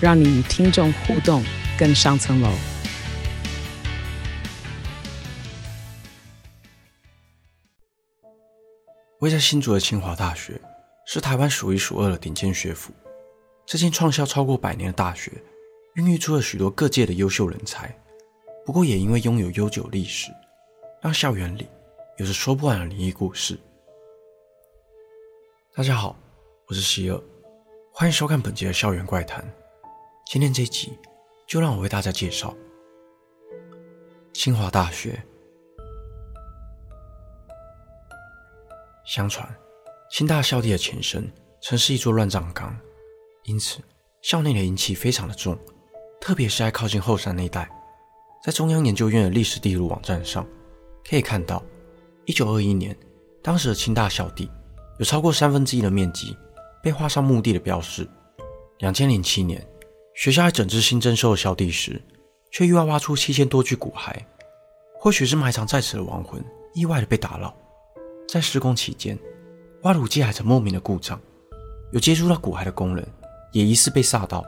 [0.00, 1.42] 让你与听众互动
[1.76, 2.48] 更上层楼。
[9.18, 10.60] 位在新竹的清华大学
[11.04, 12.92] 是台湾数一数二的顶尖学府。
[13.66, 15.32] 这间创校超过百年的大学，
[15.96, 17.92] 孕育出了许多各界的优秀人才。
[18.64, 20.30] 不过，也因为拥有悠久历史，
[21.02, 21.68] 让校园里
[22.18, 23.58] 有着说不完的灵异故事。
[25.74, 26.16] 大家好，
[26.68, 27.20] 我是希尔，
[27.92, 29.44] 欢迎收看本集的校园怪谈。
[30.30, 30.92] 今天这集
[31.46, 32.54] 就让我为大家介绍
[34.34, 35.18] 清华大学。
[39.06, 39.48] 相传，
[40.10, 42.78] 清大校地的前身曾是一座乱葬岗，
[43.44, 43.78] 因此
[44.20, 45.58] 校内的阴气非常的重。
[46.20, 47.66] 特别是在靠近后山那一带，
[48.44, 50.46] 在中央研究院的历史地图网站上，
[51.08, 51.62] 可以看到，
[52.26, 52.94] 一九二一年，
[53.42, 54.50] 当时的清大校地
[54.98, 56.36] 有超过三分之一的面积
[56.82, 58.06] 被画上墓地的标识。
[58.80, 59.66] 两千零七年，
[60.18, 62.02] 学校在整治新征收的校地时，
[62.50, 64.16] 却意外挖出七千多具骨骸，
[64.98, 66.44] 或许是埋藏在此的亡魂
[66.74, 67.54] 意外的被打扰。
[68.28, 69.16] 在施工期间，
[69.82, 71.20] 挖土机还曾莫名的故障，
[71.92, 73.08] 有接触到骨骸的工人
[73.52, 74.44] 也疑似被煞到。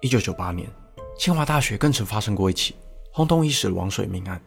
[0.00, 0.68] 一九九八年，
[1.16, 2.74] 清华大学更曾发生过一起
[3.12, 4.42] 轰动一时的王水命案，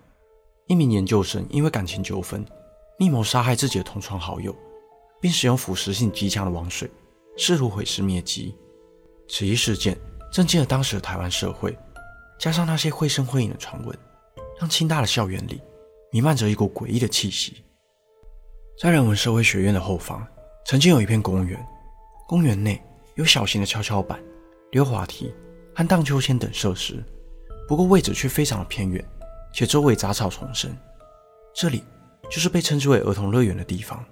[0.67, 2.45] 一名研究生因为感情纠纷，
[2.99, 4.53] 密谋杀害自己的同窗好友，
[5.21, 6.91] 并使用腐蚀性极强的王水，
[7.37, 8.53] 试图毁尸灭迹。
[9.29, 9.97] 此一事件
[10.33, 11.77] 震惊了当时的台湾社会，
[12.39, 13.95] 加上那些绘声绘影的传闻，
[14.59, 15.61] 让清大的校园里
[16.11, 17.63] 弥漫着一股诡异的气息。
[18.81, 20.25] 在人文社会学院的后方，
[20.65, 21.63] 曾经有一片公园。
[22.27, 22.81] 公园内
[23.13, 24.19] 有小型的跷跷板、
[24.71, 25.31] 溜滑梯
[25.75, 27.03] 和荡秋千等设施，
[27.67, 29.05] 不过位置却非常的偏远，
[29.53, 30.75] 且周围杂草丛生。
[31.53, 31.83] 这里
[32.31, 34.03] 就是被称之为儿童乐园的地方。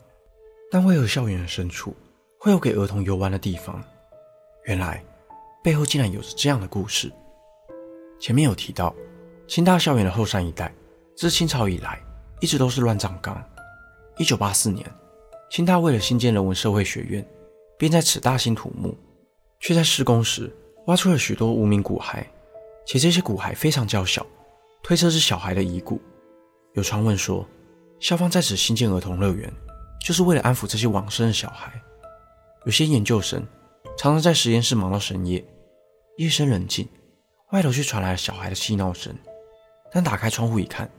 [0.69, 1.95] 但为何校园的深处
[2.39, 3.83] 会有给儿童游玩的地方？
[4.65, 5.03] 原来
[5.63, 7.11] 背后竟然有着这样的故事。
[8.19, 8.95] 前面有提到，
[9.47, 10.73] 清大校园的后山一带，
[11.15, 11.99] 自清朝以来
[12.39, 13.43] 一直都是乱葬岗。
[14.17, 14.85] 一九八四年，
[15.49, 17.27] 清大为了新建人文社会学院，
[17.77, 18.95] 便在此大兴土木，
[19.59, 20.51] 却在施工时
[20.87, 22.23] 挖出了许多无名骨骸，
[22.85, 24.25] 且这些骨骸非常娇小，
[24.83, 26.01] 推测是小孩的遗骨。
[26.73, 27.47] 有传闻说，
[27.99, 29.51] 校方在此新建儿童乐园，
[30.03, 31.71] 就是为了安抚这些往生的小孩。
[32.65, 33.43] 有些研究生
[33.97, 35.45] 常常在实验室忙到深夜，
[36.17, 36.87] 夜深人静，
[37.51, 39.15] 外头却传来了小孩的嬉闹声，
[39.91, 40.89] 但打开窗户一看，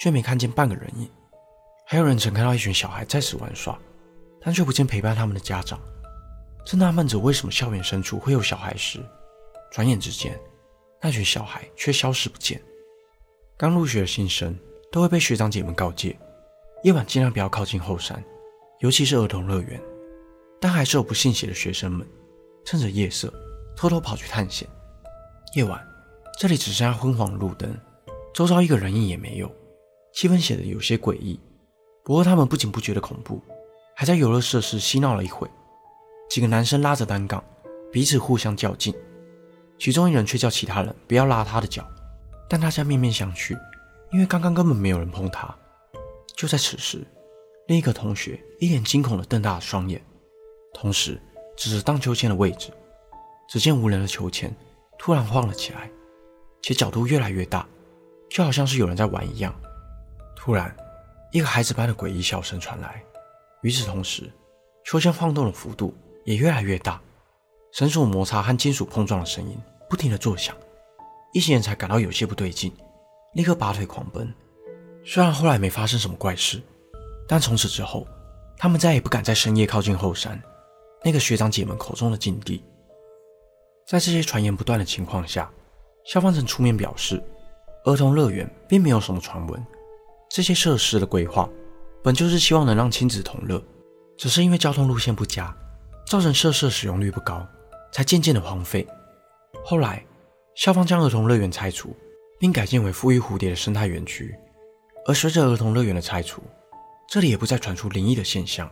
[0.00, 1.08] 却没看见半个人影。
[1.86, 3.78] 还有人曾看到一群小孩在此玩耍，
[4.40, 5.78] 但却不见陪伴他们的家长。
[6.64, 9.00] 正纳闷着为什么校园深处会有小孩时，
[9.70, 10.38] 转眼之间，
[11.00, 12.60] 那群小孩却消失不见。
[13.56, 14.58] 刚入学的新生
[14.90, 16.18] 都会被学长姐们告诫，
[16.82, 18.22] 夜晚尽量不要靠近后山，
[18.80, 19.80] 尤其是儿童乐园。
[20.60, 22.06] 但还是有不信邪的学生们，
[22.64, 23.32] 趁着夜色
[23.76, 24.68] 偷偷跑去探险。
[25.54, 25.84] 夜晚，
[26.38, 27.76] 这里只剩下昏黄的路灯，
[28.32, 29.50] 周遭一个人影也没有，
[30.12, 31.38] 气氛显得有些诡异。
[32.04, 33.42] 不过他们不仅不觉得恐怖，
[33.94, 35.48] 还在游乐设施嬉闹了一会。
[36.28, 37.42] 几个男生拉着单杠，
[37.92, 38.94] 彼此互相较劲。
[39.78, 41.84] 其中一人却叫其他人不要拉他的脚，
[42.48, 43.58] 但大家面面相觑，
[44.12, 45.52] 因为刚刚根本没有人碰他。
[46.36, 47.04] 就在此时，
[47.66, 50.00] 另一个同学一脸惊恐地瞪大了双眼，
[50.72, 51.20] 同时
[51.60, 52.70] 指着荡秋千的位置。
[53.46, 54.50] 只见无人的秋千
[54.98, 55.90] 突然晃了起来，
[56.62, 57.66] 且角度越来越大，
[58.30, 59.54] 就好像是有人在玩一样。
[60.34, 60.74] 突然，
[61.32, 63.04] 一个孩子般的诡异笑声传来，
[63.60, 64.32] 与此同时，
[64.86, 65.94] 秋千晃动的幅度
[66.24, 66.98] 也越来越大，
[67.72, 70.56] 绳索摩擦和金属碰撞的声音不停的作响。
[71.34, 72.72] 一行人才感到有些不对劲，
[73.34, 74.32] 立刻拔腿狂奔。
[75.04, 76.62] 虽然后来没发生什么怪事，
[77.28, 78.06] 但从此之后，
[78.56, 80.40] 他们再也不敢在深夜靠近后山
[81.02, 82.64] 那个学长姐们口中的禁地。
[83.86, 85.50] 在这些传言不断的情况下，
[86.04, 87.22] 校方曾出面表示，
[87.84, 89.66] 儿童乐园并没有什么传闻。
[90.28, 91.48] 这些设施的规划
[92.04, 93.60] 本就是希望能让亲子同乐，
[94.16, 95.54] 只是因为交通路线不佳，
[96.06, 97.44] 造成设施使用率不高，
[97.92, 98.86] 才渐渐的荒废。
[99.64, 100.04] 后来，
[100.54, 101.96] 校方将儿童乐园拆除，
[102.38, 104.34] 并改建为富裕蝴蝶的生态园区。
[105.06, 106.42] 而随着儿童乐园的拆除，
[107.08, 108.70] 这里也不再传出灵异的现象。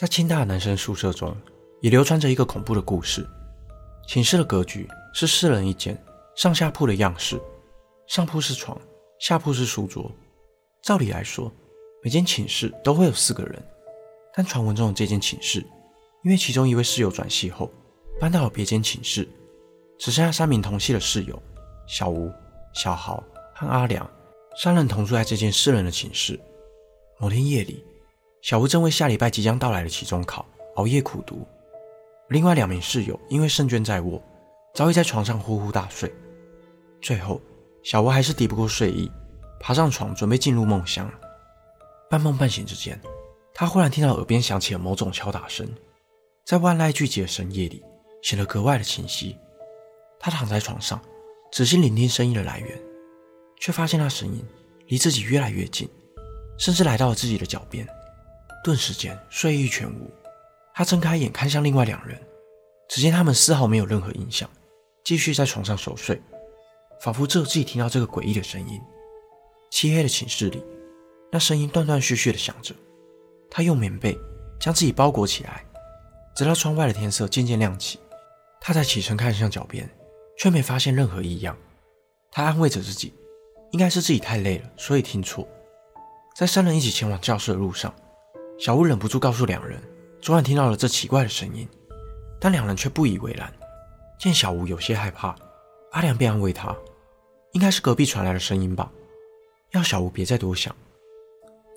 [0.00, 1.36] 在清大的男生宿舍中，
[1.82, 3.28] 也流传着一个恐怖的故事：
[4.08, 5.94] 寝室的格局是四人一间，
[6.34, 7.38] 上下铺的样式，
[8.06, 8.80] 上铺是床，
[9.18, 10.10] 下铺是书桌。
[10.80, 11.52] 照理来说，
[12.02, 13.62] 每间寝室都会有四个人，
[14.34, 15.60] 但传闻中的这间寝室，
[16.24, 17.70] 因为其中一位室友转系后
[18.18, 19.28] 搬到了别间寝室，
[19.98, 21.42] 只剩下三名同系的室友
[21.86, 22.32] 小吴、
[22.72, 23.22] 小豪
[23.54, 24.10] 和阿良，
[24.62, 26.40] 三人同住在这间四人的寝室。
[27.18, 27.84] 某天夜里，
[28.42, 30.46] 小吴正为下礼拜即将到来的期中考
[30.76, 31.46] 熬夜苦读，
[32.28, 34.22] 另外两名室友因为胜券在握，
[34.74, 36.10] 早已在床上呼呼大睡。
[37.02, 37.40] 最后，
[37.82, 39.10] 小吴还是抵不过睡意，
[39.60, 41.10] 爬上床准备进入梦乡。
[42.08, 42.98] 半梦半醒之间，
[43.52, 45.68] 他忽然听到耳边响起了某种敲打声，
[46.46, 47.84] 在万籁俱寂的深夜里，
[48.22, 49.36] 显得格外的清晰。
[50.18, 51.00] 他躺在床上，
[51.52, 52.80] 仔细聆听声音的来源，
[53.58, 54.42] 却发现那声音
[54.86, 55.86] 离自己越来越近。
[56.58, 57.88] 甚至来到了自己的脚边，
[58.62, 60.10] 顿时间睡意全无。
[60.74, 62.18] 他睁开眼看向另外两人，
[62.88, 64.48] 只见他们丝毫没有任何印象，
[65.04, 66.20] 继续在床上熟睡，
[67.00, 68.80] 仿佛只有自己听到这个诡异的声音。
[69.70, 70.62] 漆黑的寝室里，
[71.30, 72.74] 那声音断断续续的响着。
[73.50, 74.16] 他用棉被
[74.58, 75.64] 将自己包裹起来，
[76.34, 77.98] 直到窗外的天色渐渐亮起，
[78.60, 79.88] 他才起身看向脚边，
[80.38, 81.56] 却没发现任何异样。
[82.32, 83.12] 他安慰着自己，
[83.72, 85.46] 应该是自己太累了，所以听错。
[86.36, 87.94] 在三人一起前往教室的路上，
[88.60, 89.80] 小吴忍不住告诉两人，
[90.20, 91.66] 昨晚听到了这奇怪的声音，
[92.38, 93.50] 但两人却不以为然。
[94.18, 95.34] 见小吴有些害怕，
[95.92, 96.76] 阿良便安慰他
[97.52, 98.92] ：“应该是隔壁传来的声音吧，
[99.70, 100.76] 要小吴别再多想。”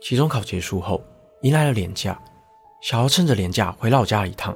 [0.04, 1.02] 期中考结束后，
[1.44, 2.22] 迎来了年假，
[2.82, 4.54] 小豪趁着年假回老家一趟，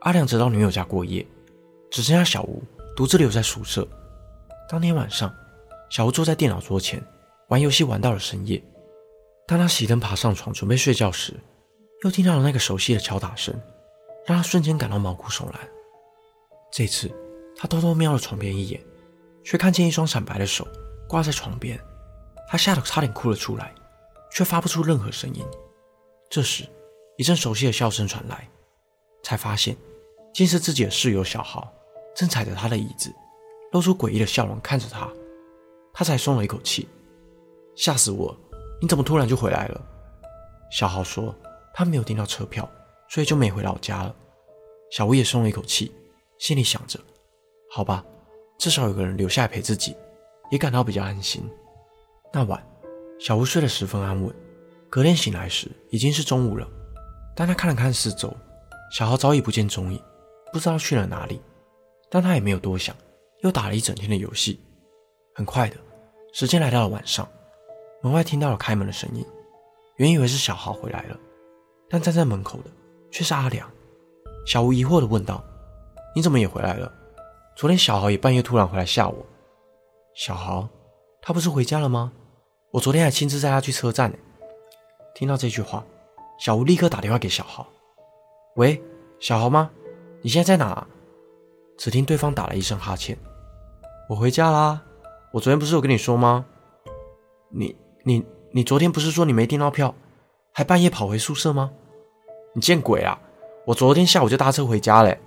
[0.00, 1.24] 阿良则到女友家过夜，
[1.92, 2.60] 只剩下小吴
[2.96, 3.86] 独自留在宿舍。
[4.68, 5.32] 当天晚上，
[5.90, 7.00] 小吴坐在电脑桌前
[7.50, 8.60] 玩游戏，玩到了深夜。
[9.46, 11.34] 当他熄灯爬上床准备睡觉时，
[12.04, 13.54] 又听到了那个熟悉的敲打声，
[14.26, 15.60] 让他瞬间感到毛骨悚然。
[16.72, 17.10] 这次，
[17.56, 18.80] 他偷偷瞄了床边一眼，
[19.44, 20.66] 却看见一双惨白的手
[21.08, 21.78] 挂在床边，
[22.48, 23.72] 他吓得差点哭了出来，
[24.32, 25.44] 却发不出任何声音。
[26.28, 26.64] 这时，
[27.16, 28.48] 一阵熟悉的笑声传来，
[29.22, 29.76] 才发现
[30.34, 31.72] 竟是自己的室友小豪，
[32.16, 33.14] 正踩着他的椅子，
[33.70, 35.08] 露出诡异的笑容看着他，
[35.92, 36.88] 他才松了一口气，
[37.76, 38.36] 吓死我。
[38.80, 39.80] 你怎么突然就回来了？
[40.72, 41.32] 小豪说
[41.74, 42.68] ：“他没有订到车票，
[43.08, 44.14] 所以就没回老家了。”
[44.90, 45.92] 小吴也松了一口气，
[46.38, 47.00] 心里想着
[47.70, 48.04] ：“好吧，
[48.58, 49.96] 至少有个人留下来陪自己，
[50.50, 51.42] 也感到比较安心。”
[52.32, 52.62] 那晚，
[53.18, 54.34] 小吴睡得十分安稳。
[54.90, 56.68] 隔天醒来时已经是中午了，
[57.34, 58.30] 但他看了看四周，
[58.92, 59.98] 小豪早已不见踪影，
[60.52, 61.40] 不知道去了哪里。
[62.10, 62.94] 但他也没有多想，
[63.42, 64.60] 又打了一整天的游戏。
[65.34, 65.76] 很快的，
[66.34, 67.26] 时间来到了晚上。
[68.02, 69.24] 门外听到了开门的声音，
[69.96, 71.18] 原以为是小豪回来了，
[71.92, 72.70] 但站在门口的
[73.10, 73.70] 却是阿良。
[74.46, 75.44] 小吴疑惑地问道
[76.16, 76.90] ：“你怎么也回来了？
[77.54, 79.26] 昨天小豪也半夜突然回来吓我。”
[80.16, 80.66] 小豪，
[81.20, 82.10] 他不是回家了吗？
[82.70, 84.16] 我昨天还亲自载他去车站呢。
[85.14, 85.84] 听到这句话，
[86.40, 87.66] 小吴立刻打电话给小豪
[88.56, 88.82] ：“喂，
[89.20, 89.70] 小豪吗？
[90.22, 90.86] 你现在在哪？”
[91.76, 93.18] 只听对方打了一声哈欠
[94.08, 94.82] ：“我回家啦。
[95.30, 96.46] 我昨天不是有跟你说吗？
[97.50, 99.94] 你。”你你昨天不是说你没订到票，
[100.50, 101.70] 还半夜跑回宿舍吗？
[102.54, 103.18] 你见鬼啊！
[103.64, 105.18] 我昨天下午就搭车回家嘞。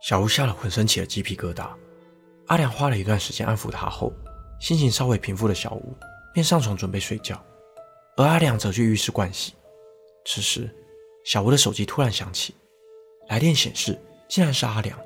[0.00, 1.68] 小吴吓得浑身起了鸡皮疙瘩。
[2.46, 4.12] 阿良花了一段时间安抚他后，
[4.60, 5.96] 心情稍微平复的小吴
[6.32, 7.40] 便上床准备睡觉，
[8.16, 9.54] 而阿良则去浴室盥洗。
[10.24, 10.72] 此时，
[11.24, 12.54] 小吴的手机突然响起，
[13.28, 13.98] 来电显示
[14.28, 14.96] 竟然是阿良。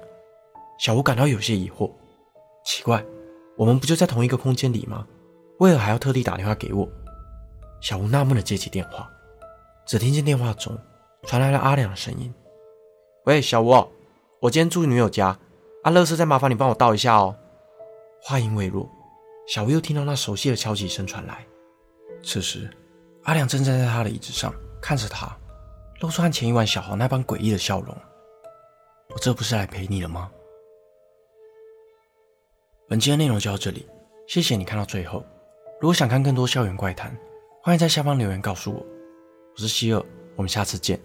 [0.79, 1.91] 小吴感到有些疑惑，
[2.65, 3.03] 奇怪，
[3.57, 5.07] 我们不就在同一个空间里吗？
[5.61, 6.87] 为何还要特地打电话给我？
[7.81, 9.11] 小吴纳闷地接起电话，
[9.87, 10.77] 只听见电话中
[11.27, 12.33] 传来了阿良的声音
[13.27, 13.71] ：“喂，小吴，
[14.39, 15.37] 我今天住女友家，
[15.83, 17.37] 阿乐是再麻烦你帮我倒一下哦。”
[18.23, 18.89] 话音未落，
[19.49, 21.45] 小吴又听到那熟悉的敲击声传来。
[22.23, 22.71] 此时，
[23.25, 25.37] 阿良正站在他的椅子上看着他，
[26.01, 27.93] 露出和前一晚小豪那般诡异的笑容。
[29.11, 30.31] “我这不是来陪你了吗？”
[32.89, 33.85] 本期的内容就到这里，
[34.29, 35.27] 谢谢你看到最后。
[35.81, 37.17] 如果想看更多校园怪谈，
[37.65, 38.79] 欢迎在下方留言告诉我。
[38.79, 40.01] 我是希尔，
[40.37, 41.01] 我们下次见。